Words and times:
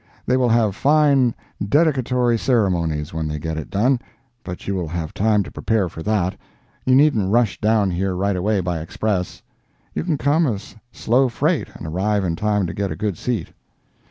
They 0.25 0.35
will 0.35 0.49
have 0.49 0.75
fine 0.75 1.35
dedicatory 1.63 2.35
ceremonies 2.35 3.13
when 3.13 3.27
they 3.27 3.37
get 3.37 3.55
it 3.55 3.69
done, 3.69 3.99
but 4.43 4.67
you 4.67 4.73
will 4.73 4.87
have 4.87 5.13
time 5.13 5.43
to 5.43 5.51
prepare 5.51 5.89
for 5.89 6.01
that—you 6.01 6.95
needn't 6.95 7.29
rush 7.31 7.61
down 7.61 7.91
here 7.91 8.15
right 8.15 8.35
away 8.35 8.61
by 8.61 8.79
express. 8.79 9.43
You 9.93 10.03
can 10.03 10.17
come 10.17 10.47
as 10.47 10.75
slow 10.91 11.29
freight 11.29 11.67
and 11.75 11.85
arrive 11.85 12.23
in 12.25 12.35
time 12.35 12.65
to 12.65 12.73
get 12.73 12.91
a 12.91 12.95
good 12.95 13.15
seat. 13.15 13.49